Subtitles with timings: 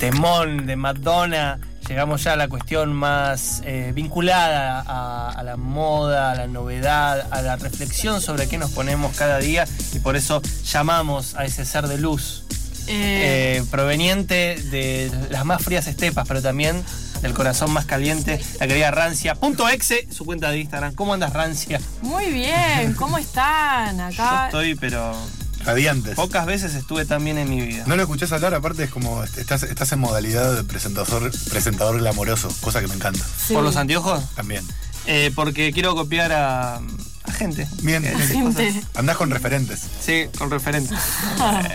[0.00, 6.32] temón de Madonna, llegamos ya a la cuestión más eh, vinculada a, a la moda,
[6.32, 10.40] a la novedad, a la reflexión sobre qué nos ponemos cada día y por eso
[10.64, 12.44] llamamos a ese ser de luz
[12.88, 16.82] Eh, eh, proveniente de las más frías estepas, pero también
[17.22, 19.34] del corazón más caliente, la querida Rancia.
[19.34, 20.94] Punto exe, su cuenta de Instagram.
[20.94, 21.78] ¿Cómo andas, Rancia?
[22.02, 23.98] muy bien, ¿cómo están?
[23.98, 24.46] Yo Acá.
[24.46, 25.14] estoy, pero
[25.64, 26.14] Radiantes.
[26.14, 27.84] pocas veces estuve tan bien en mi vida.
[27.86, 32.48] No lo escuchás hablar, aparte es como estás, estás en modalidad de presentador, presentador glamoroso,
[32.60, 33.24] cosa que me encanta.
[33.46, 33.54] Sí.
[33.54, 34.22] ¿Por los anteojos?
[34.34, 34.64] También.
[35.06, 37.66] Eh, porque quiero copiar a, a gente.
[37.82, 38.82] Bien, hace Gente.
[38.94, 39.80] Andás con referentes.
[40.04, 40.98] Sí, con referentes.
[41.38, 41.68] bueno.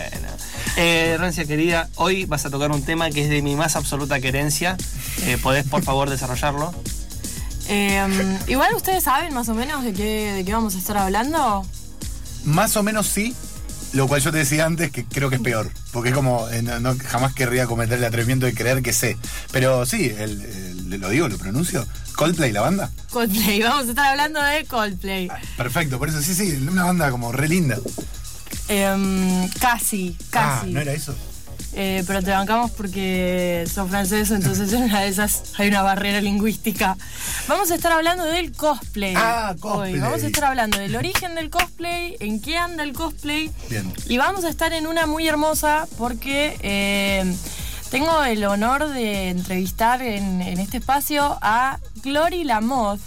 [0.78, 4.20] Eh, Rancia querida, hoy vas a tocar un tema que es de mi más absoluta
[4.20, 4.76] querencia.
[5.22, 6.74] Eh, ¿Podés, por favor, desarrollarlo?
[7.68, 11.64] Eh, igual ustedes saben más o menos de qué, de qué vamos a estar hablando.
[12.44, 13.34] Más o menos sí,
[13.96, 15.70] lo cual yo te decía antes que creo que es peor.
[15.92, 19.16] Porque es como, eh, no, no- jamás querría cometer el atrevimiento de creer que sé.
[19.52, 21.86] Pero sí, el- el- lo digo, lo pronuncio.
[22.14, 22.90] Coldplay, la banda.
[23.10, 25.28] Coldplay, vamos a estar hablando de Coldplay.
[25.56, 27.76] Perfecto, por eso sí, sí, una banda como re linda.
[28.68, 30.72] Em, casi, Ah, casi.
[30.72, 31.14] ¿no era eso?
[31.74, 36.20] Eh, pero te bancamos porque sos francés, entonces en una de esas hay una barrera
[36.20, 36.96] lingüística.
[37.48, 39.14] Vamos a estar hablando del cosplay.
[39.16, 39.94] Ah, cosplay.
[39.94, 40.00] Hoy.
[40.00, 43.50] Vamos a estar hablando del origen del cosplay, en qué anda el cosplay.
[43.68, 43.92] Bien.
[44.06, 47.36] Y vamos a estar en una muy hermosa porque eh,
[47.90, 53.00] tengo el honor de entrevistar en, en este espacio a Glory Lamoth,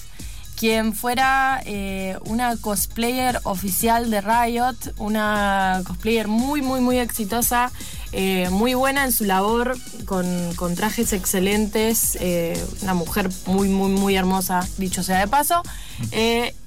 [0.59, 7.71] quien fuera eh, una cosplayer oficial de Riot, una cosplayer muy, muy, muy exitosa,
[8.11, 13.89] eh, muy buena en su labor, con, con trajes excelentes, eh, una mujer muy, muy,
[13.89, 15.63] muy hermosa, dicho sea de paso,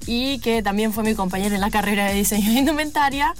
[0.07, 3.35] y que también fue mi compañera en la carrera de diseño de indumentaria.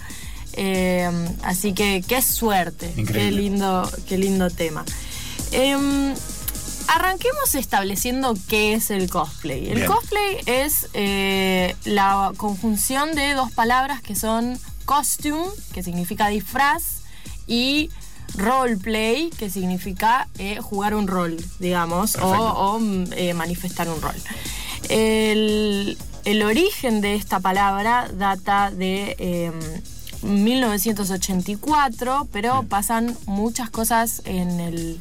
[1.42, 3.14] Así que qué suerte, Increíble.
[3.14, 4.86] qué lindo, qué lindo tema.
[6.84, 9.70] Em, arranquemos estableciendo qué es el cosplay.
[9.70, 9.88] El Bien.
[9.88, 17.02] cosplay es eh, la conjunción de dos palabras que son costume, que significa disfraz,
[17.48, 17.90] y
[18.36, 22.54] roleplay, que significa eh, jugar un rol, digamos, o, Perfecto.
[22.54, 24.16] o, mm, eh, manifestar un rol.
[24.90, 29.54] El, el origen de esta palabra data de em,
[30.24, 35.00] 1984, pero pasan muchas cosas en el,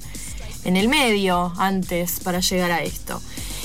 [0.64, 3.20] en el medio antes para llegar a esto.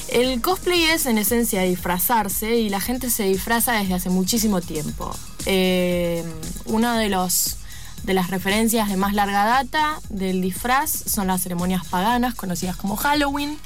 [0.10, 5.14] El cosplay es en esencia disfrazarse y la gente se disfraza desde hace muchísimo tiempo.
[5.46, 6.24] Eh,
[6.66, 7.58] una de los
[8.04, 12.96] de las referencias de más larga data del disfraz son las ceremonias paganas conocidas como
[12.96, 13.58] Halloween,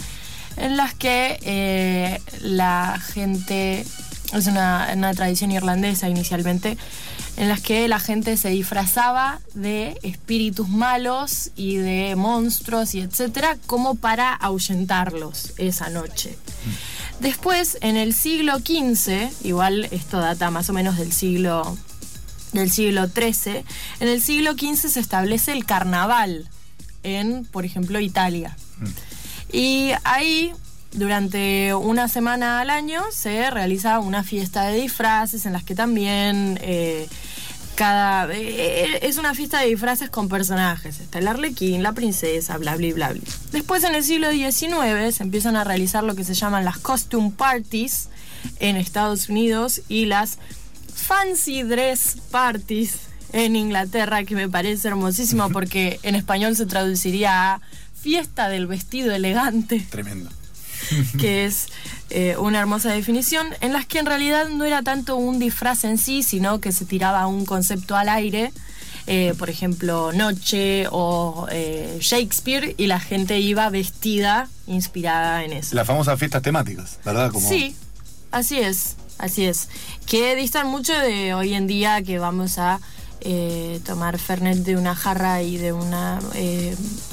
[0.57, 3.85] en las que eh, la gente,
[4.33, 6.77] es una, una tradición irlandesa inicialmente,
[7.37, 13.57] en las que la gente se disfrazaba de espíritus malos y de monstruos y etcétera,
[13.67, 16.37] como para ahuyentarlos esa noche.
[17.19, 21.77] Después, en el siglo XV, igual esto data más o menos del siglo
[22.53, 23.63] del siglo XIII,
[23.99, 26.49] en el siglo XV se establece el carnaval
[27.03, 28.57] en, por ejemplo, Italia.
[29.51, 30.53] Y ahí,
[30.91, 36.59] durante una semana al año, se realiza una fiesta de disfraces en las que también
[36.61, 37.07] eh,
[37.75, 38.29] cada.
[38.31, 40.99] eh, es una fiesta de disfraces con personajes.
[40.99, 43.21] Está el arlequín, la princesa, bla, bla, bla, bla.
[43.51, 47.31] Después, en el siglo XIX, se empiezan a realizar lo que se llaman las costume
[47.31, 48.09] parties
[48.59, 50.39] en Estados Unidos y las
[50.93, 52.97] fancy dress parties
[53.33, 57.61] en Inglaterra, que me parece hermosísimo porque en español se traduciría a
[57.93, 60.29] fiesta del vestido elegante, Tremendo.
[61.19, 61.67] que es
[62.09, 65.97] eh, una hermosa definición, en las que en realidad no era tanto un disfraz en
[65.97, 68.51] sí, sino que se tiraba un concepto al aire.
[69.07, 75.75] eh, por ejemplo, Noche o eh, Shakespeare, y la gente iba vestida, inspirada en eso.
[75.75, 77.31] Las famosas fiestas temáticas, ¿verdad?
[77.31, 77.75] Como, Sí,
[78.31, 79.69] así es, así es.
[80.05, 82.79] Que distan mucho de hoy en día que vamos a
[83.21, 86.19] eh, tomar Fernet de una jarra y de una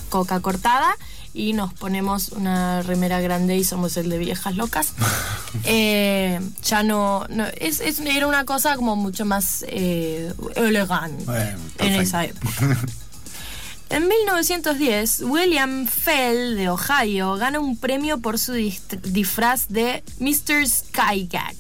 [0.09, 0.95] coca cortada
[1.39, 4.93] y nos ponemos una remera grande y somos el de viejas locas.
[5.65, 11.59] Eh, ya no, no es, es- era una cosa como mucho más eh, elegante Bueno,
[11.79, 12.77] en esa época.
[13.91, 20.69] En 1910, William Fell de Ohio gana un premio por su disfraz de Mr.
[20.69, 21.57] Skyjack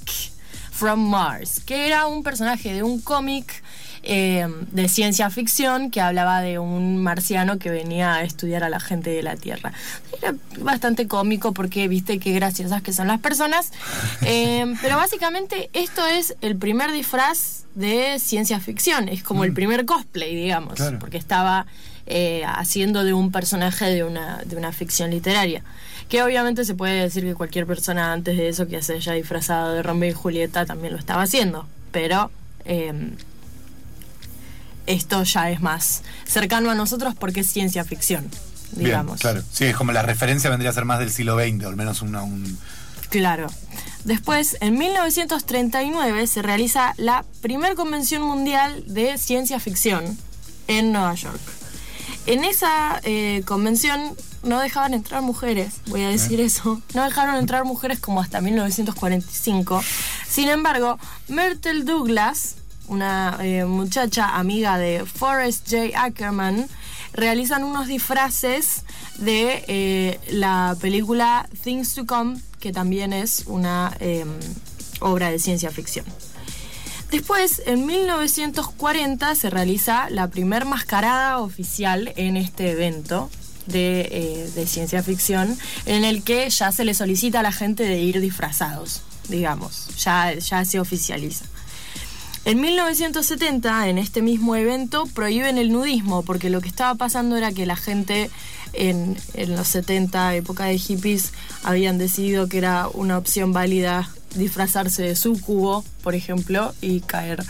[0.70, 3.62] from Mars, que era un personaje de un cómic
[4.02, 8.80] eh, de ciencia ficción que hablaba de un marciano que venía a estudiar a la
[8.80, 9.72] gente de la Tierra.
[10.20, 13.72] Era bastante cómico porque viste qué graciosas que son las personas.
[14.22, 19.84] Eh, pero básicamente esto es el primer disfraz de ciencia ficción, es como el primer
[19.86, 20.98] cosplay, digamos, Claro.
[20.98, 21.66] porque estaba
[22.06, 25.62] eh, haciendo de un personaje de una, de una ficción literaria.
[26.08, 29.72] Que obviamente se puede decir que cualquier persona antes de eso que se haya disfrazado
[29.74, 32.30] de Romeo y Julieta también lo estaba haciendo, pero
[32.64, 32.92] eh,
[34.88, 38.28] esto ya es más cercano a nosotros porque es ciencia ficción,
[38.72, 39.20] digamos.
[39.20, 39.42] Bien, claro.
[39.52, 42.02] Sí, es como la referencia vendría a ser más del siglo XX, o al menos
[42.02, 42.58] una, un...
[43.10, 43.48] Claro.
[44.04, 50.16] Después, en 1939 se realiza la primer convención mundial de ciencia ficción
[50.66, 51.40] en Nueva York.
[52.26, 57.64] En esa eh, convención no dejaban entrar mujeres, voy a decir eso, no dejaron entrar
[57.64, 59.82] mujeres como hasta 1945.
[60.28, 60.98] Sin embargo,
[61.28, 62.56] Myrtle Douglas,
[62.88, 65.90] una eh, muchacha amiga de Forrest J.
[65.94, 66.68] Ackerman,
[67.12, 68.84] realizan unos disfraces
[69.18, 74.24] de eh, la película Things to Come, que también es una eh,
[75.00, 76.04] obra de ciencia ficción.
[77.10, 83.30] Después, en 1940, se realiza la primer mascarada oficial en este evento
[83.66, 85.56] de, de, ciencia ficción,
[85.86, 90.34] en el que ya se le solicita a la gente de ir disfrazados, digamos, ya,
[90.34, 91.46] ya se oficializa.
[92.48, 97.52] En 1970, en este mismo evento, prohíben el nudismo, porque lo que estaba pasando era
[97.52, 98.30] que la gente
[98.72, 105.02] en, en los 70, época de hippies, habían decidido que era una opción válida disfrazarse
[105.02, 107.44] de sucubo, por ejemplo, y caer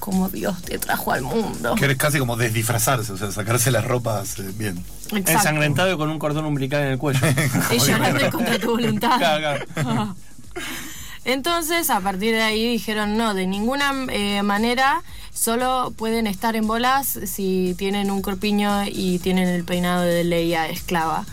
[0.00, 1.74] como Dios te trajo al mundo.
[1.74, 4.82] Que es casi como desdisfrazarse, o sea, sacarse las ropas eh, bien.
[5.08, 5.30] Exacto.
[5.30, 7.20] Ensangrentado y con un cordón umbilical en el cuello.
[7.70, 9.18] y llorando contra tu voluntad.
[9.18, 10.16] Claro, claro.
[11.26, 15.02] Entonces, a partir de ahí dijeron, no, de ninguna eh, manera,
[15.34, 20.68] solo pueden estar en bolas si tienen un corpiño y tienen el peinado de Leia
[20.68, 21.26] esclava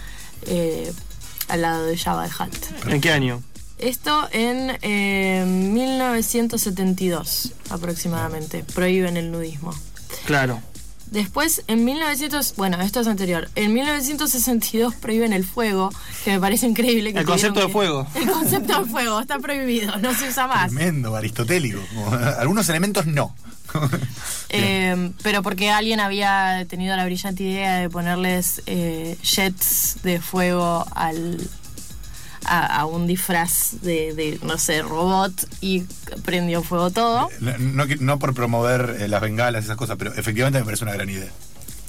[0.47, 0.91] eh,
[1.47, 2.87] al lado de Jabba the Hutt.
[2.87, 3.43] ¿En qué año?
[3.77, 8.63] Esto en eh, 1972 aproximadamente.
[8.73, 9.75] Prohíben el nudismo.
[10.25, 10.59] Claro.
[11.11, 13.49] Después, en 1900, bueno, esto es anterior.
[13.55, 15.91] En 1962 prohíben el fuego,
[16.23, 17.13] que me parece increíble.
[17.13, 18.07] Que el concepto de fuego.
[18.15, 20.71] El concepto de fuego está prohibido, no se usa más.
[20.71, 21.79] Tremendo, aristotélico.
[22.39, 23.35] Algunos elementos no.
[24.49, 30.85] eh, pero porque alguien había tenido la brillante idea de ponerles eh, jets de fuego
[30.95, 31.37] al,
[32.45, 35.31] a, a, un disfraz de, de, no sé, robot
[35.61, 35.83] y
[36.25, 37.29] prendió fuego todo.
[37.39, 40.93] No, no, no por promover eh, las bengalas, esas cosas, pero efectivamente me parece una
[40.93, 41.31] gran idea.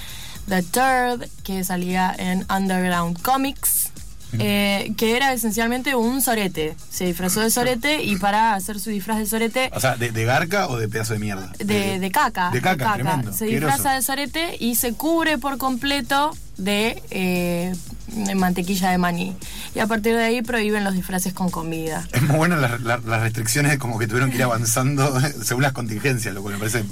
[0.48, 3.90] The Third, que salía en Underground Comics.
[4.38, 6.76] Eh, que era esencialmente un sorete.
[6.90, 9.70] Se disfrazó de sorete y para hacer su disfraz de sorete.
[9.74, 11.50] O sea, ¿de, de garca o de pedazo de mierda?
[11.58, 12.50] De, de caca.
[12.50, 12.94] De caca, de caca.
[12.94, 13.32] Tremendo.
[13.32, 17.74] Se disfraza de sorete y se cubre por completo de, eh,
[18.08, 19.34] de, mantequilla de maní.
[19.74, 22.06] Y a partir de ahí prohíben los disfraces con comida.
[22.12, 25.72] Es muy bueno las, las, las restricciones, como que tuvieron que ir avanzando según las
[25.72, 26.84] contingencias, lo cual me parece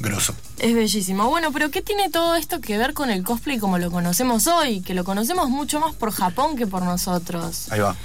[0.00, 0.34] grosso.
[0.58, 1.28] Es bellísimo.
[1.28, 4.80] Bueno, pero ¿qué tiene todo esto que ver con el cosplay como lo conocemos hoy?
[4.80, 7.70] Que lo conocemos mucho más por Japón que por nosotros.
[7.70, 7.96] Ahí va.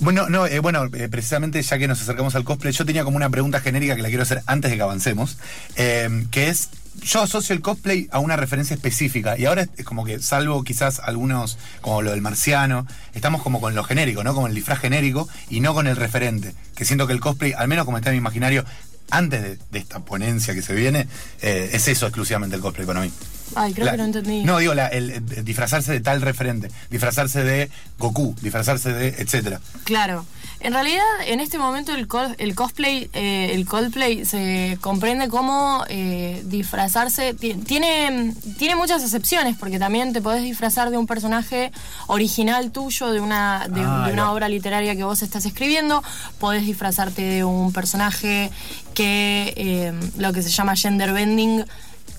[0.00, 3.16] Bueno, no, eh, bueno, eh, precisamente ya que nos acercamos al cosplay, yo tenía como
[3.16, 5.36] una pregunta genérica que la quiero hacer antes de que avancemos,
[5.76, 6.70] eh, que es,
[7.02, 10.98] yo asocio el cosplay a una referencia específica y ahora es como que, salvo quizás
[11.00, 14.32] algunos, como lo del marciano, estamos como con lo genérico, ¿no?
[14.34, 17.68] Como el disfraz genérico y no con el referente, que siento que el cosplay, al
[17.68, 18.64] menos como está en mi imaginario,
[19.10, 21.06] antes de, esta ponencia que se viene,
[21.42, 23.12] eh, es eso exclusivamente el cosplay para mí.
[23.54, 24.44] Ay, creo la, que no entendí.
[24.44, 29.60] No, digo, la, el, el, disfrazarse de tal referente, disfrazarse de Goku, disfrazarse de etcétera.
[29.84, 30.26] Claro.
[30.58, 35.84] En realidad, en este momento el, cos, el cosplay, eh, el cosplay se comprende como
[35.88, 37.34] eh, disfrazarse.
[37.34, 41.72] Tiene, tiene muchas excepciones, porque también te podés disfrazar de un personaje
[42.06, 46.02] original tuyo, de una, de, ah, de una obra literaria que vos estás escribiendo.
[46.40, 48.50] Podés disfrazarte de un personaje
[48.94, 51.66] que eh, lo que se llama gender bending.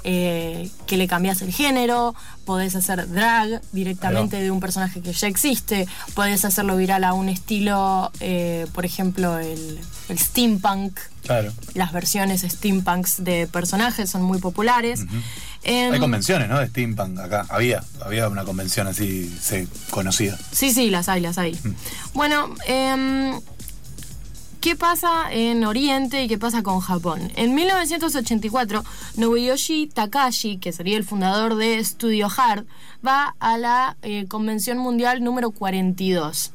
[0.10, 5.28] Eh, que le cambias el género, podés hacer drag directamente de un personaje que ya
[5.28, 10.98] existe, podés hacerlo viral a un estilo, eh, por ejemplo, el, el steampunk.
[11.24, 11.52] Claro.
[11.74, 15.02] Las versiones steampunks de personajes son muy populares.
[15.02, 15.22] Uh -huh.
[15.64, 16.58] eh, hay convenciones, ¿no?
[16.58, 17.46] De steampunk acá.
[17.50, 20.38] Había, había una convención así se, conocida.
[20.54, 21.52] Sí, sí, las hay, las hay.
[21.52, 21.74] Uh -huh.
[22.14, 23.38] Bueno, eh,
[24.68, 27.32] ¿Qué pasa en Oriente y qué pasa con Japón?
[27.38, 28.84] En 1984,
[29.16, 32.66] Nobuyoshi Takashi, que sería el fundador de Studio Hard,
[33.06, 36.52] va a la eh, Convención Mundial número 42.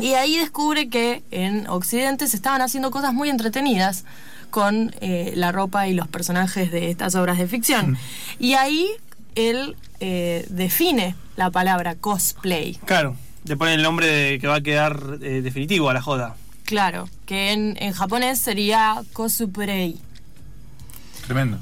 [0.00, 4.04] Y ahí descubre que en Occidente se estaban haciendo cosas muy entretenidas
[4.50, 7.96] con eh, la ropa y los personajes de estas obras de ficción.
[8.40, 8.88] Y ahí
[9.36, 12.80] él eh, define la palabra cosplay.
[12.84, 16.34] Claro, le pone el nombre de- que va a quedar eh, definitivo a la joda.
[16.64, 19.98] Claro, que en, en japonés sería cosplay.
[21.26, 21.58] Tremendo.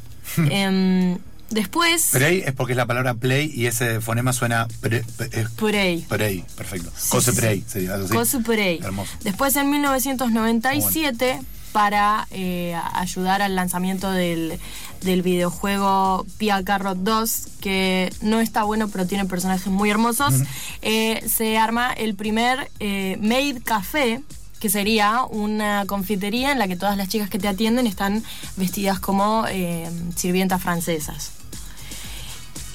[0.50, 1.18] Em,
[1.50, 6.00] después, Prey es porque es la palabra play y ese fonema suena pre, pre- Prey.
[6.08, 6.90] prey, perfecto.
[6.96, 8.14] Sí, Cose sí, sería algo así.
[8.14, 8.78] Cosplay.
[8.82, 9.12] Hermoso.
[9.22, 11.40] Después en 1997,
[11.72, 14.58] para eh, ayudar al lanzamiento del,
[15.02, 20.34] del videojuego Pia Carrot 2, que no está bueno pero tiene personajes muy hermosos,
[20.82, 24.20] eh, se arma el primer eh, Maid Café,
[24.62, 28.22] que sería una confitería en la que todas las chicas que te atienden están
[28.54, 31.32] vestidas como eh, sirvientas francesas.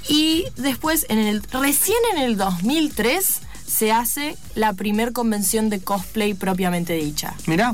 [0.09, 6.33] Y después, en el, recién en el 2003, se hace la primer convención de cosplay
[6.33, 7.33] propiamente dicha.
[7.45, 7.73] Mirá,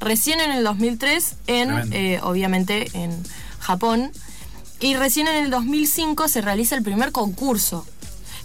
[0.00, 3.10] Recién en el 2003, en, eh, obviamente en
[3.58, 4.10] Japón.
[4.80, 7.86] Y recién en el 2005 se realiza el primer concurso.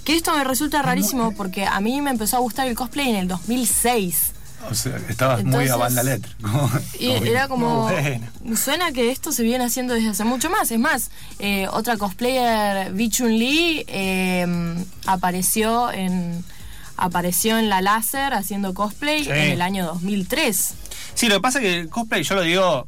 [0.04, 3.16] Que esto me resulta rarísimo porque a mí me empezó a gustar el cosplay en
[3.16, 4.35] el 2006.
[4.70, 6.32] O sea, estabas muy Entonces- a banda letra.
[7.00, 7.84] Y era como.
[7.84, 8.28] Bueno.
[8.56, 10.72] Suena que esto se viene haciendo desde hace mucho más.
[10.72, 16.44] Es más, eh, otra cosplayer, Bichun Lee, eh, apareció en.
[16.98, 19.30] Apareció en la láser haciendo cosplay Sí.
[19.30, 20.74] en el año 2003.
[21.14, 22.88] Sí, lo que pasa es que el cosplay, yo lo digo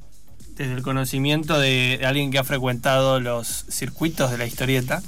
[0.56, 5.04] desde el conocimiento de, de alguien que ha frecuentado los circuitos de la historieta.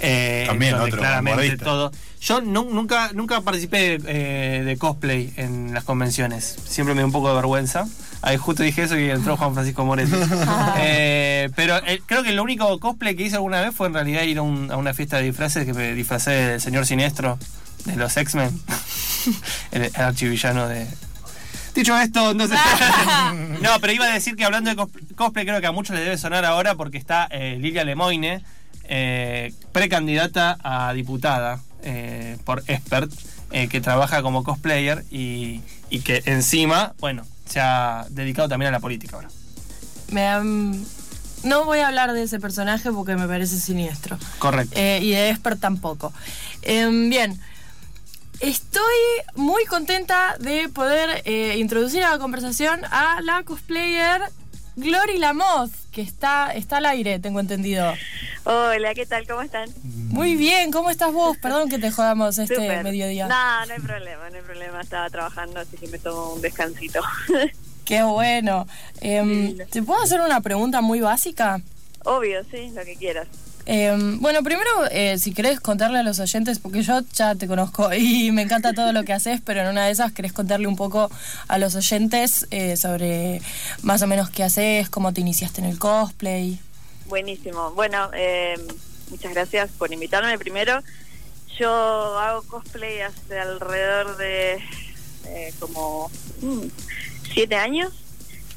[0.00, 1.90] Eh, También donde otro claramente todo.
[2.20, 6.56] Yo nu- nunca, nunca participé eh, de cosplay en las convenciones.
[6.66, 7.86] Siempre me dio un poco de vergüenza.
[8.20, 10.12] Ahí justo dije eso y entró Juan Francisco Moretti.
[10.78, 14.22] Eh, pero eh, creo que lo único cosplay que hice alguna vez fue en realidad
[14.22, 17.38] ir a, un- a una fiesta de disfraces que me disfracé del señor siniestro
[17.84, 18.60] de los X-Men.
[19.70, 20.86] el, el archivillano de,
[21.74, 22.54] Dicho esto, no sé.
[23.62, 26.04] no, pero iba a decir que hablando de cos- cosplay, creo que a muchos les
[26.04, 28.42] debe sonar ahora porque está eh, Lilia Lemoine,
[28.88, 33.12] eh, precandidata a diputada eh, por Expert,
[33.52, 38.72] eh, que trabaja como cosplayer y, y que encima, bueno, se ha dedicado también a
[38.72, 39.28] la política ahora.
[40.10, 40.84] Me, han-
[41.44, 44.18] no voy a hablar de ese personaje porque me parece siniestro.
[44.38, 44.78] Correcto.
[44.78, 46.12] Y de Esper tampoco.
[46.62, 47.38] Em, bien.
[48.40, 48.82] Estoy
[49.34, 51.26] muy contenta de poder
[51.58, 54.20] introducir a la conversación a la cosplayer
[54.76, 57.92] Glory Lamoth, que está, está al aire, tengo entendido.
[58.50, 59.26] Hola, ¿qué tal?
[59.26, 59.68] ¿Cómo están?
[60.08, 61.36] Muy bien, ¿cómo estás vos?
[61.36, 63.28] Perdón que te jodamos este mediodía.
[63.28, 64.80] No, no hay problema, no hay problema.
[64.80, 67.02] Estaba trabajando, así que me tomo un descansito.
[67.84, 68.66] Qué bueno.
[69.02, 71.60] Em, ¿Te puedo hacer una pregunta muy básica?
[72.06, 73.28] Obvio, sí, lo que quieras.
[73.66, 77.92] Em, bueno, primero, eh, si querés contarle a los oyentes, porque yo ya te conozco
[77.92, 80.76] y me encanta todo lo que haces, pero en una de esas querés contarle un
[80.76, 81.10] poco
[81.48, 83.42] a los oyentes eh, sobre
[83.82, 86.58] más o menos qué haces, cómo te iniciaste en el cosplay.
[87.08, 87.72] Buenísimo.
[87.72, 88.54] Bueno, eh,
[89.10, 90.82] muchas gracias por invitarme primero.
[91.58, 94.62] Yo hago cosplay hace alrededor de
[95.26, 96.10] eh, como
[96.42, 96.66] mm,
[97.32, 97.92] siete años.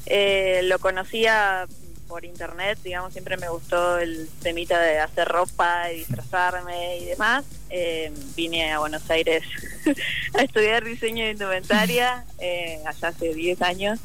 [0.06, 1.66] Eh, lo conocía
[2.12, 7.46] por internet, digamos, siempre me gustó el temita de hacer ropa y disfrazarme y demás.
[7.70, 9.42] Eh, vine a Buenos Aires
[10.34, 13.98] a estudiar diseño de indumentaria eh, allá hace 10 años.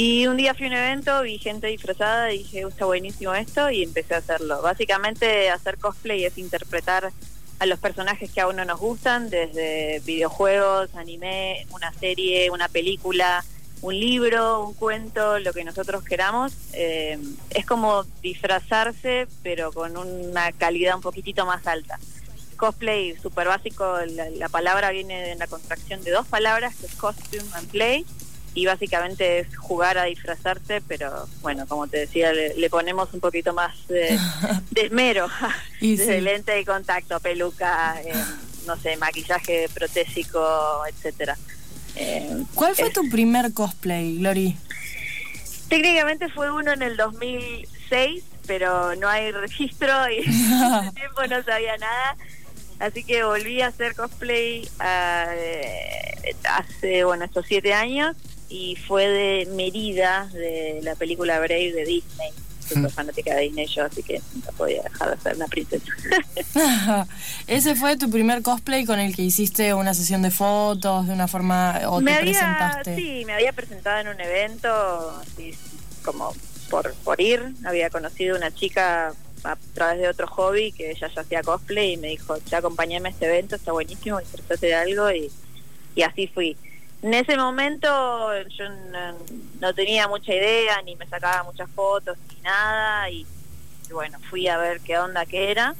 [0.00, 3.34] Y un día fui a un evento, vi gente disfrazada y dije, "Uh, está buenísimo
[3.34, 4.62] esto y empecé a hacerlo.
[4.62, 7.10] Básicamente hacer cosplay es interpretar
[7.58, 13.44] a los personajes que a uno nos gustan, desde videojuegos, anime, una serie, una película,
[13.82, 16.52] un libro, un cuento, lo que nosotros queramos.
[16.74, 17.18] Eh,
[17.50, 21.98] es como disfrazarse, pero con una calidad un poquitito más alta.
[22.56, 26.94] Cosplay, súper básico, la, la palabra viene de la contracción de dos palabras, que es
[26.94, 28.06] costume and play,
[28.54, 33.20] y básicamente es jugar a disfrazarse, pero bueno, como te decía, le, le ponemos un
[33.20, 34.18] poquito más de,
[34.70, 35.28] de esmero,
[35.80, 36.20] Y desde sí.
[36.22, 38.12] lente de contacto, peluca, eh,
[38.66, 41.36] no sé, maquillaje protésico, etcétera.
[41.94, 44.56] Eh, ¿Cuál fue es- tu primer cosplay, Glory?
[45.68, 51.42] Técnicamente fue uno en el 2006, pero no hay registro y en ese tiempo no
[51.42, 52.16] sabía nada.
[52.78, 58.16] Así que volví a hacer cosplay eh, hace, bueno, estos siete años
[58.48, 62.30] y fue de Merida, de la película Brave de Disney.
[62.66, 65.86] Súper fanática de Disney yo, así que no podía dejar de ser una princesa.
[67.46, 71.28] Ese fue tu primer cosplay con el que hiciste una sesión de fotos de una
[71.28, 72.96] forma o me te había, presentaste.
[72.96, 74.68] sí, me había presentado en un evento,
[75.22, 75.54] así
[76.04, 76.34] como
[76.68, 77.54] por, por ir.
[77.64, 79.14] Había conocido una chica
[79.44, 83.08] a través de otro hobby que ella ya hacía cosplay y me dijo, ya acompáñame
[83.08, 85.30] a este evento, está buenísimo, disfrutate de algo y,
[85.94, 86.56] y así fui.
[87.00, 87.88] En ese momento
[88.48, 88.64] yo
[89.60, 93.24] no, tenía mucha idea, ni me sacaba muchas fotos, ni nada, y,
[93.92, 95.76] bueno, fui a ver qué onda que era.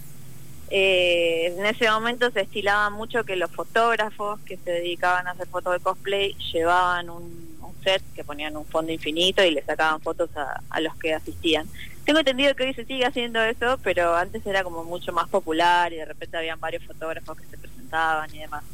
[0.71, 5.49] Eh, en ese momento se estilaba mucho que los fotógrafos que se dedicaban a hacer
[5.49, 7.49] fotos de cosplay llevaban un,
[7.83, 11.69] set que ponían un fondo infinito y le sacaban fotos a, a los que asistían.
[12.05, 15.93] Tengo entendido que hoy se sigue haciendo eso, pero antes era como mucho más popular
[15.93, 18.65] y de repente habían varios fotógrafos que se presentaban y demás.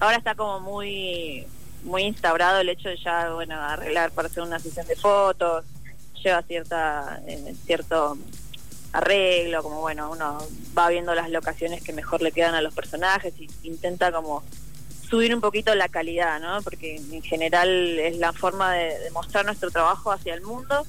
[0.00, 1.46] Ahora está como muy
[1.86, 5.64] muy instaurado el hecho de ya, bueno, arreglar para hacer una sesión de fotos,
[6.22, 8.18] lleva cierta, eh, cierto
[8.92, 10.38] arreglo, como bueno, uno
[10.76, 14.42] va viendo las locaciones que mejor le quedan a los personajes y intenta como
[15.08, 16.62] subir un poquito la calidad, ¿no?
[16.62, 20.86] Porque en general es la forma de, mostrar nuestro trabajo hacia el mundo.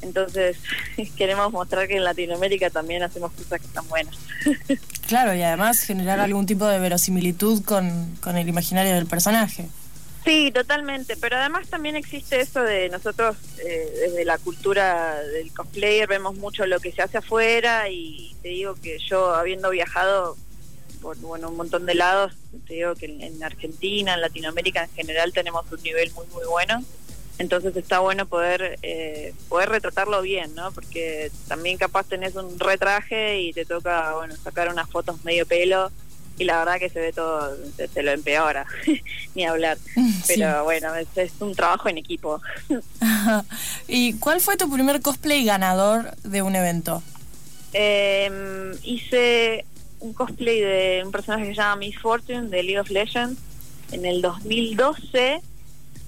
[0.00, 0.56] Entonces
[1.16, 4.16] queremos mostrar que en Latinoamérica también hacemos cosas que están buenas.
[5.10, 9.68] Claro, y además generar algún tipo de verosimilitud con, con el imaginario del personaje.
[10.24, 16.06] Sí, totalmente, pero además también existe eso de nosotros eh, desde la cultura del cosplayer
[16.06, 20.36] vemos mucho lo que se hace afuera y te digo que yo habiendo viajado
[21.00, 22.34] por bueno un montón de lados,
[22.66, 26.84] te digo que en, Argentina, en Latinoamérica en general tenemos un nivel muy muy bueno,
[27.38, 30.70] entonces está bueno poder eh, poder retratarlo bien, ¿no?
[30.72, 35.90] Porque también capaz tenés un retraje y te toca bueno sacar unas fotos medio pelo
[36.40, 37.54] y la verdad que se ve todo,
[37.92, 38.64] se, lo empeora,
[39.34, 39.76] ni hablar.
[40.26, 42.40] Pero bueno, es, un trabajo en equipo.
[43.88, 47.02] ¿Y cuál fue tu primer cosplay ganador de un evento?
[47.74, 49.66] Em, hice
[50.00, 53.38] un cosplay de un personaje que se llama Miss Fortune de League of Legends.
[53.92, 55.42] En el 2012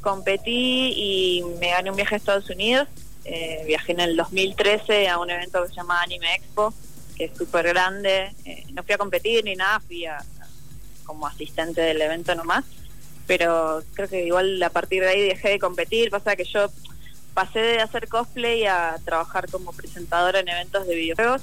[0.01, 2.89] competí y me gané un viaje a Estados Unidos.
[3.27, 6.73] Eh, viajé en el 2013 a un evento que se llama Anime Expo
[7.17, 8.33] que es súper grande.
[8.45, 10.05] Eh, no fui a competir ni nada, fui
[11.05, 12.65] como asistente del evento nomás.
[13.27, 16.11] Pero creo que igual a partir de ahí dejé de competir.
[16.11, 16.71] Pasa que yo
[17.35, 21.43] pasé de hacer cosplay a trabajar como presentadora en eventos de videojuegos,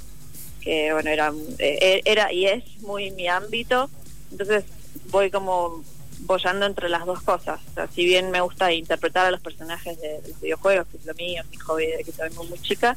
[0.60, 3.90] que bueno, era, eh, era y es muy mi ámbito.
[4.30, 4.64] Entonces
[5.10, 5.82] voy como
[6.20, 7.60] bollando entre las dos cosas.
[7.70, 11.06] O sea, si bien me gusta interpretar a los personajes de, los videojuegos, que es
[11.06, 12.96] lo mío, mi hobby de que soy muy chica,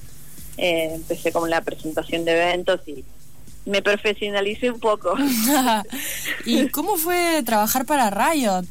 [0.58, 3.06] eh, empecé con la presentación de eventos y
[3.66, 5.16] me profesionalicé un poco.
[6.46, 8.66] ¿Y cómo fue trabajar para Riot?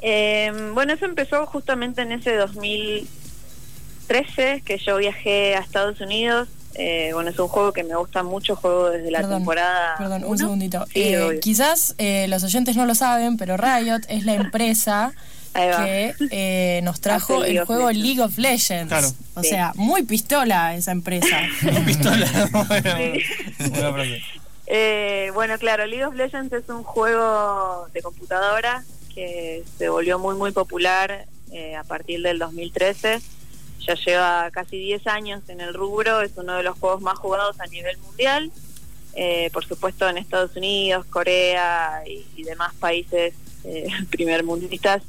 [0.00, 6.48] Em, bueno, eso empezó justamente en ese 2013 que yo viajé a Estados Unidos.
[6.74, 9.96] Eh, bueno, es un juego que me gusta mucho, juego desde la temporada.
[9.98, 10.86] Perdón, un segundito.
[10.94, 11.94] Eh, quizás
[12.28, 15.12] los oyentes no lo saben, pero Riot es la empresa
[15.52, 19.14] que eh, nos trajo el juego League of Legends.
[19.34, 21.40] O sea, muy pistola esa empresa.
[21.86, 22.26] pistola.
[24.74, 28.84] Eh, bueno, claro, League of Legends es un juego de computadora
[29.14, 33.20] que se volvió muy, muy popular eh, a partir del 2013.
[33.80, 37.60] Ya lleva casi 10 años en el rubro, es uno de los juegos más jugados
[37.60, 38.50] a nivel mundial.
[39.52, 43.34] por supuesto, en Estados Unidos, Corea y, demás países
[44.44, 45.02] mundistas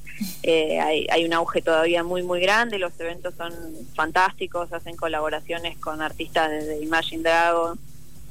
[0.43, 3.53] eh, hay, un auge todavía muy, muy grande, los eventos son
[3.95, 7.79] fantásticos, hacen colaboraciones con artistas desde Imagine Dragon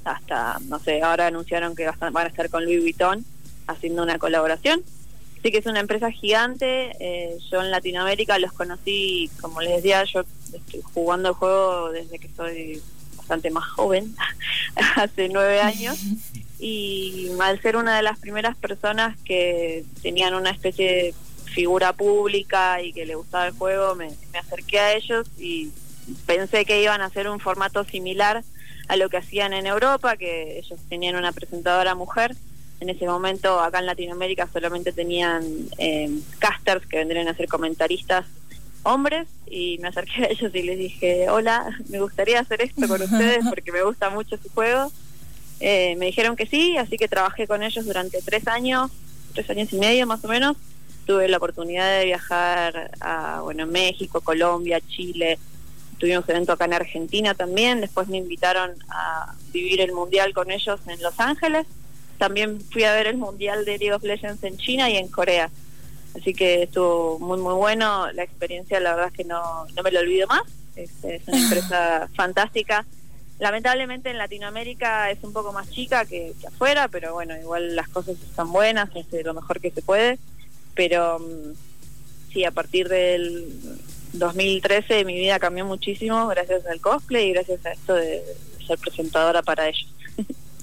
[0.05, 3.25] hasta, no sé, ahora anunciaron que van a estar con Louis Vuitton
[3.67, 4.83] haciendo una colaboración.
[5.43, 10.05] Sí que es una empresa gigante, eh, yo en Latinoamérica los conocí, como les decía,
[10.05, 12.81] yo estoy jugando el juego desde que soy
[13.17, 14.15] bastante más joven,
[14.97, 15.99] hace nueve años,
[16.63, 21.15] y al ser una de las primeras personas que tenían una especie de
[21.47, 25.71] figura pública y que le gustaba el juego, me, acerqué a ellos y
[26.25, 28.45] pensé que iban a hacer un formato similar
[28.87, 32.37] a lo que hacían en Europa, que ellos tenían una presentadora mujer.
[32.79, 35.43] En ese momento acá en Latinoamérica solamente tenían
[35.79, 38.25] eh, casters que vendrían a ser comentaristas
[38.85, 43.03] hombres y me acerqué a ellos y les dije, hola, me gustaría hacer esto con
[43.03, 44.93] ustedes porque me gusta mucho su juego.
[45.65, 48.91] Eh, me dijeron que sí, así que trabajé con ellos durante tres años,
[49.33, 50.57] tres años y medio más o menos,
[51.07, 55.39] tuve la oportunidad de viajar a bueno, México, Colombia, Chile.
[55.99, 57.81] Tuvimos evento acá en Argentina también.
[57.81, 61.67] Después me invitaron a vivir el mundial con ellos en Los Ángeles.
[62.19, 65.49] También fui a ver el mundial de League of Legends en China y en Corea.
[66.17, 68.11] Así que estuvo muy, muy bueno.
[68.13, 70.43] La experiencia, la verdad es que no, no me lo olvido más.
[70.75, 70.91] Es,
[71.27, 72.85] una empresa fantástica.
[73.43, 77.89] Lamentablemente en Latinoamérica es un poco más chica que, que afuera, pero bueno, igual las
[77.89, 80.19] cosas están buenas, es lo mejor que se puede
[80.75, 83.47] pero mm, sí, a partir del
[84.15, 88.23] 2013 mi vida cambió muchísimo gracias al cosplay y gracias a esto de
[88.67, 89.89] ser presentadora para ellos.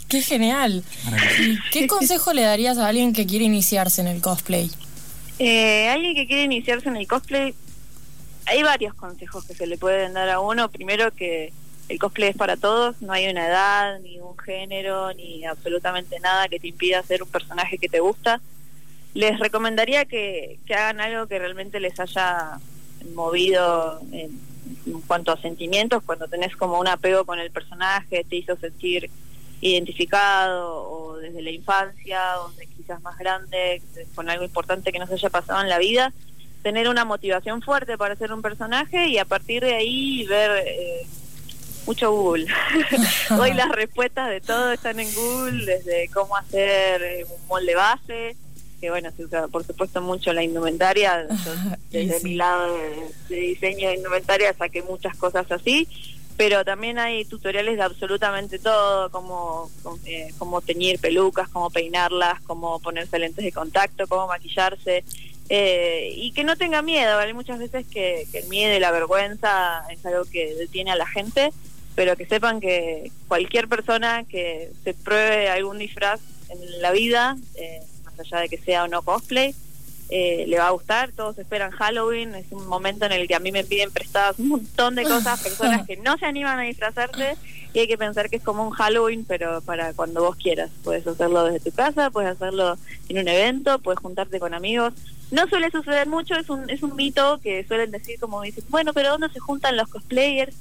[0.08, 0.84] ¡Qué genial!
[1.40, 4.72] ¿Y qué consejo le darías a alguien que quiere iniciarse en el cosplay?
[5.38, 7.54] Eh, alguien que quiere iniciarse en el cosplay,
[8.46, 10.70] hay varios consejos que se le pueden dar a uno.
[10.70, 11.54] Primero que
[11.90, 16.48] el cosplay es para todos, no hay una edad, ni un género, ni absolutamente nada
[16.48, 18.40] que te impida ser un personaje que te gusta.
[19.16, 22.60] Les recomendaría que, que hagan algo que realmente les haya
[23.16, 24.40] movido en,
[24.86, 29.10] en cuanto a sentimientos, cuando tenés como un apego con el personaje, te hizo sentir
[29.62, 33.82] identificado o desde la infancia, o de quizás más grande,
[34.16, 36.14] con algo importante que nos haya pasado en la vida,
[36.62, 41.08] tener una motivación fuerte para ser un personaje y a partir de ahí ver eh,
[41.86, 42.48] mucho Google.
[43.40, 48.36] Hoy las respuestas de todo están en Google, desde cómo hacer eh, un molde base,
[48.80, 51.52] que bueno, se usa por supuesto mucho la indumentaria, Yo,
[51.92, 55.88] desde mi lado de, de diseño de indumentaria saqué muchas cosas así,
[56.40, 59.70] pero también hay tutoriales de absolutamente todo, como,
[60.06, 65.04] eh, cómo teñir pelucas, cómo peinarlas, cómo ponerse lentes de contacto, cómo maquillarse,
[65.50, 67.34] eh, y que no tenga miedo, ¿vale?
[67.34, 71.08] Muchas veces que, que el miedo y la vergüenza es algo que detiene a la
[71.08, 71.52] gente,
[71.96, 77.82] pero que sepan que cualquier persona que se pruebe algún disfraz en la vida, eh,
[78.06, 79.56] más allá de que sea o no cosplay,
[80.10, 83.40] eh, le va a gustar, todos esperan Halloween, es un momento en el que a
[83.40, 87.38] mí me piden prestadas un montón de cosas, personas que no se animan a disfrazarse
[87.74, 91.06] y hay que pensar que es como un Halloween, pero para cuando vos quieras, puedes
[91.06, 94.94] hacerlo desde tu casa, puedes hacerlo en un evento, puedes juntarte con amigos.
[95.32, 98.94] No suele suceder mucho, es un, es un mito que suelen decir como dicen, bueno,
[98.94, 100.56] pero ¿dónde se juntan los cosplayers?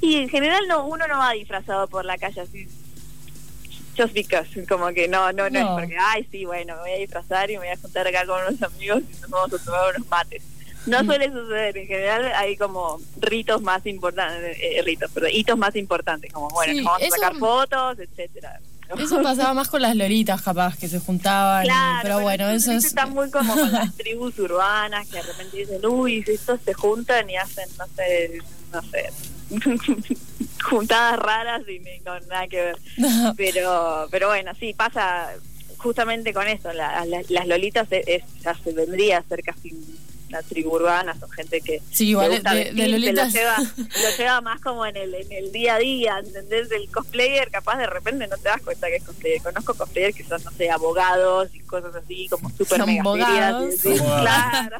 [0.00, 2.66] Y en general no uno no va disfrazado por la calle así
[3.96, 5.78] just because, como que no, no, no, No.
[5.78, 8.24] es porque, ay, sí, bueno, me voy a disfrazar y me voy a juntar acá
[8.24, 10.42] con unos amigos y nos vamos a tomar unos mates.
[10.86, 15.76] No suele suceder, en general hay como ritos más importantes, eh, ritos, pero hitos más
[15.76, 18.60] importantes, como, bueno, Sí, nos vamos a sacar fotos, etcétera.
[18.98, 21.64] Eso pasaba más con las lolitas, capaz, que se juntaban.
[21.64, 22.84] y- Claro, pero bueno, eso es.
[22.86, 27.28] Está muy como con las tribus urbanas que de repente dicen, uy, estos se juntan
[27.30, 28.38] y hacen, no sé,
[28.72, 29.10] no sé,
[30.64, 32.78] juntadas raras y no, nada que ver.
[33.36, 35.28] Pero, pero bueno, sí, pasa
[35.78, 36.72] justamente con eso.
[36.72, 39.70] La- la- las lolitas es, es- ya se vendría a ser casi
[40.30, 43.38] una tribu urbana, son gente que Sí, le igual gusta de- de vestirse, lolitas- lo
[43.40, 43.56] lleva,
[44.10, 46.70] lo lleva más como en el, en el día a día, ¿entendés?
[46.70, 49.42] El cosplayer, capaz de repente no te das cuenta que es cosplayer.
[49.42, 53.74] Conozco cosplayers que son, no sé, abogados y cosas así, como súper Son mega abogados.
[53.76, 54.78] serias, claro.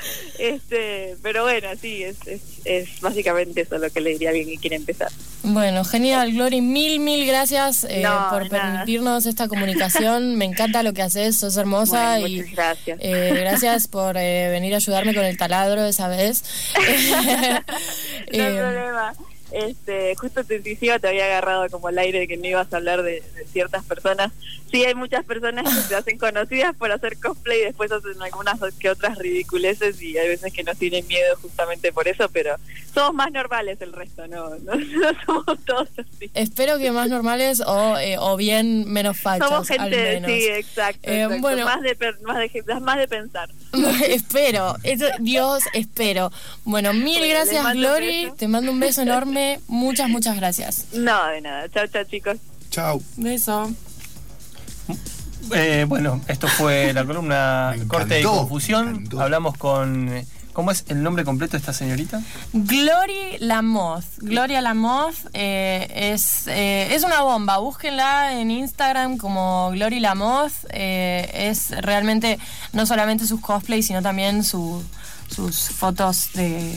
[0.38, 4.48] Este, pero bueno, sí, es, es, es básicamente eso lo que le diría a alguien
[4.48, 5.10] que quiere empezar.
[5.42, 6.60] Bueno, genial, Glory.
[6.62, 8.72] Mil, mil gracias eh, No, por nada.
[8.72, 10.34] permitirnos esta comunicación.
[10.38, 12.98] Me encanta lo que haces, sos hermosa Bueno, y muchas gracias.
[13.02, 16.42] eh, gracias por eh, venir a ayudarme con el taladro esa vez.
[18.32, 19.14] No Eh, problema.
[19.52, 22.76] Este, justo te decía, te había agarrado como el aire de que no ibas a
[22.76, 24.32] hablar de, de ciertas personas.
[24.70, 28.58] Sí, hay muchas personas que se hacen conocidas por hacer cosplay y después hacen algunas
[28.78, 32.54] que otras ridiculeces y hay veces que nos tienen miedo justamente por eso, pero
[32.94, 36.30] somos más normales el resto, no, no, no somos todos así.
[36.34, 40.30] espero que más normales o, eh, o bien menos fachos, Somos al gente, menos.
[40.30, 41.40] sí, exacto, Eh, exacto.
[41.40, 41.64] bueno.
[41.64, 43.50] más de más de más de pensar.
[44.08, 46.30] espero, eso, Dios, espero.
[46.64, 48.32] Bueno, mil Bueno, gracias, Glory.
[48.36, 49.39] Te mando un beso enorme.
[49.68, 50.86] Muchas, muchas gracias.
[50.92, 51.68] No, de nada.
[51.68, 52.36] Chao, chao, chicos.
[52.70, 53.02] Chau.
[53.16, 53.70] Beso.
[55.54, 59.08] Eh, bueno, esto fue la columna Corte y Confusión.
[59.18, 60.10] Hablamos con.
[60.52, 62.20] ¿Cómo es el nombre completo de esta señorita?
[62.52, 64.04] Glory Lamoth.
[64.18, 67.58] Gloria Lamoth eh, es, eh, es una bomba.
[67.58, 70.52] Búsquenla en Instagram como Glory Lamoth.
[70.70, 72.38] Eh, es realmente
[72.72, 74.82] no solamente sus cosplays, sino también su-
[75.34, 76.76] sus fotos de,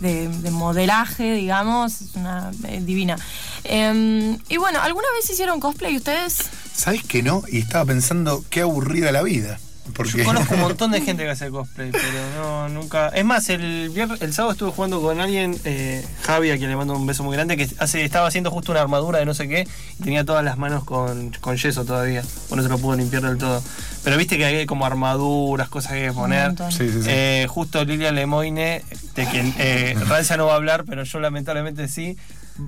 [0.00, 2.00] de- de modelaje, digamos.
[2.00, 3.16] Es una eh, divina.
[3.64, 6.38] Eh, y bueno, ¿alguna vez hicieron cosplay ustedes?
[6.74, 7.42] ¿Sabes que no?
[7.48, 9.58] Y estaba pensando qué aburrida la vida.
[9.94, 12.04] Porque Yo conozco un montón de gente que hace cosplay, pero
[12.36, 13.08] no, nunca.
[13.08, 16.76] Es más, el viernes, el sábado estuve jugando con alguien, eh, Javi, a quien le
[16.76, 19.48] mando un beso muy grande, que hace, estaba haciendo justo una armadura de no sé
[19.48, 19.66] qué
[19.98, 22.22] y tenía todas las manos con, con yeso todavía.
[22.48, 23.62] Por no se lo pudo limpiar del todo.
[24.02, 26.54] Pero viste que hay como armaduras, cosas que hay que poner.
[26.70, 27.08] Sí, sí, sí.
[27.10, 28.82] Eh, justo Lilian Lemoine,
[29.14, 32.16] de quien eh, Rancia no va a hablar, pero yo lamentablemente sí.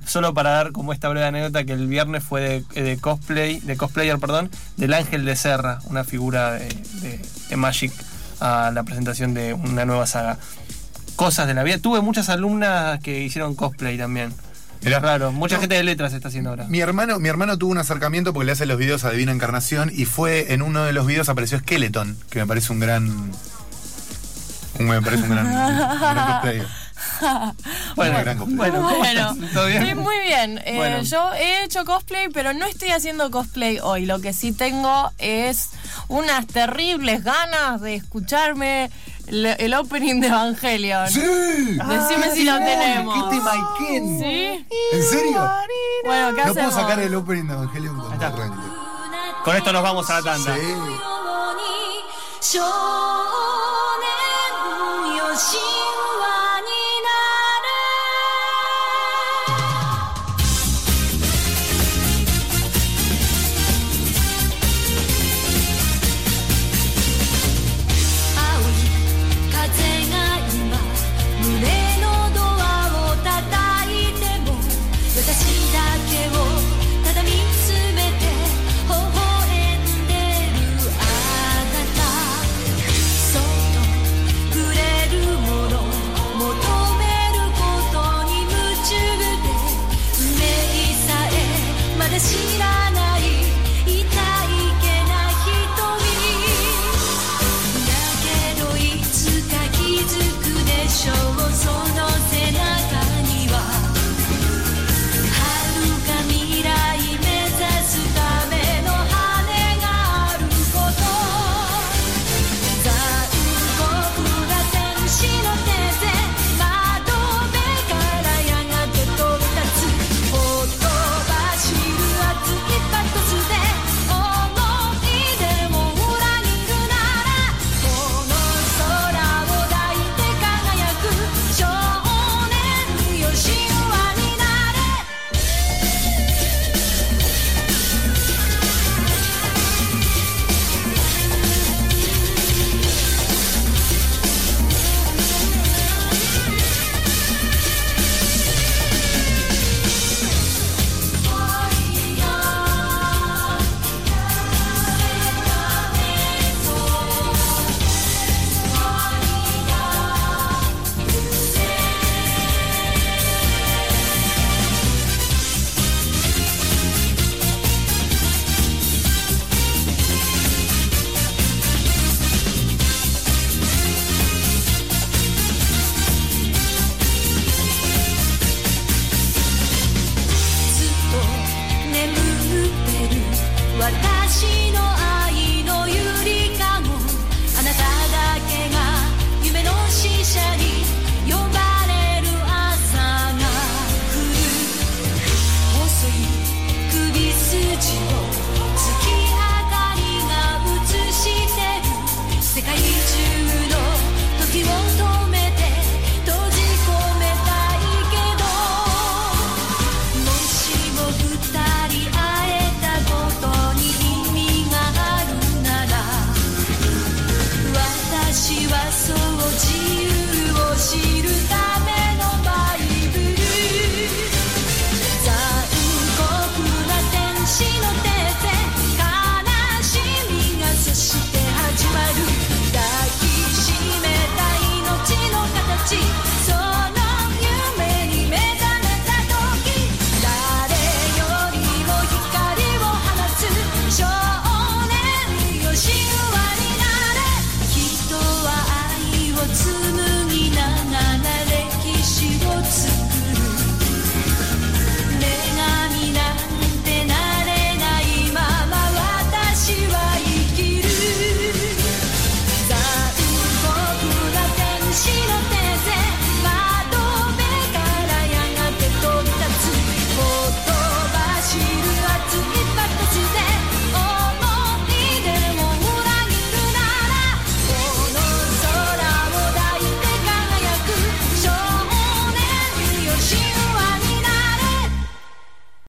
[0.07, 3.77] Solo para dar como esta breve anécdota que el viernes fue de, de cosplay, de
[3.77, 6.67] cosplayer, perdón, del Ángel de Serra, una figura de,
[7.01, 7.19] de-
[7.49, 7.91] de Magic
[8.39, 10.37] a la presentación de una nueva saga.
[11.15, 11.77] Cosas de la vida.
[11.77, 14.33] Tuve muchas alumnas que hicieron cosplay también.
[14.83, 14.97] Mirá.
[14.97, 15.31] Es raro.
[15.31, 16.65] Mucha gente de letras está haciendo ahora.
[16.67, 19.91] Mi hermano, mi hermano tuvo un acercamiento porque le hace los videos a Divina Encarnación
[19.93, 23.05] y fue en uno de los videos apareció Skeleton, que me parece un gran
[24.79, 25.53] Un- Me parece un gran, un
[25.99, 26.67] gran.
[27.95, 29.35] Bueno, bueno, ¿cómo Bueno, estás?
[29.53, 29.85] ¿todo bien?
[29.87, 30.57] sí, muy bien.
[30.65, 31.01] Eh, Bueno.
[31.03, 34.05] Yo he hecho cosplay, pero no estoy haciendo cosplay hoy.
[34.05, 35.69] Lo que sí tengo es
[36.07, 38.89] unas terribles ganas de escucharme
[39.26, 41.08] el, el opening de Evangelion.
[41.08, 41.20] ¡Sí!
[41.20, 43.14] Decime si lo tenemos.
[43.14, 44.18] ¿Qué tema y quién?
[44.20, 44.66] ¿Sí?
[44.92, 45.50] ¿En serio?
[46.04, 46.72] Bueno, ¿qué No hacemos?
[46.74, 48.26] puedo sacar el opening de Evangelion con está.
[48.28, 48.58] arranque.
[49.44, 50.54] Con esto nos vamos a la tanda.
[50.56, 50.74] Sí.
[52.40, 52.58] 少
[55.10, 55.58] 年よ神